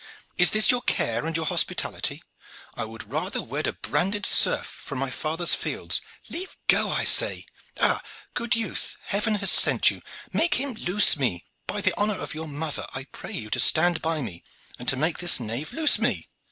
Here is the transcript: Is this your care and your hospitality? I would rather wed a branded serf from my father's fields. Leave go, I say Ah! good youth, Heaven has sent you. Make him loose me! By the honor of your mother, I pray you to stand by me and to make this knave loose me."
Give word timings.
Is 0.35 0.49
this 0.49 0.71
your 0.71 0.81
care 0.81 1.27
and 1.27 1.35
your 1.37 1.45
hospitality? 1.45 2.23
I 2.75 2.85
would 2.85 3.11
rather 3.11 3.39
wed 3.39 3.67
a 3.67 3.73
branded 3.73 4.25
serf 4.25 4.65
from 4.65 4.97
my 4.97 5.11
father's 5.11 5.53
fields. 5.53 6.01
Leave 6.27 6.57
go, 6.65 6.89
I 6.89 7.03
say 7.03 7.45
Ah! 7.79 8.01
good 8.33 8.55
youth, 8.55 8.97
Heaven 9.03 9.35
has 9.35 9.51
sent 9.51 9.91
you. 9.91 10.01
Make 10.33 10.55
him 10.55 10.73
loose 10.73 11.17
me! 11.17 11.45
By 11.67 11.81
the 11.81 11.93
honor 11.99 12.17
of 12.17 12.33
your 12.33 12.47
mother, 12.47 12.87
I 12.95 13.09
pray 13.11 13.33
you 13.33 13.51
to 13.51 13.59
stand 13.59 14.01
by 14.01 14.23
me 14.23 14.43
and 14.79 14.87
to 14.89 14.95
make 14.97 15.19
this 15.19 15.39
knave 15.39 15.71
loose 15.71 15.99
me." 15.99 16.29